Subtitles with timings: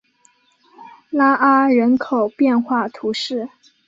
[1.11, 3.49] 拉阿人口变化图示